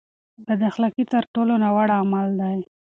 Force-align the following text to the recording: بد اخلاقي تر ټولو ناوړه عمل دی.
بد 0.45 0.61
اخلاقي 0.69 1.03
تر 1.13 1.23
ټولو 1.33 1.53
ناوړه 1.63 1.95
عمل 2.01 2.29
دی. 2.41 2.59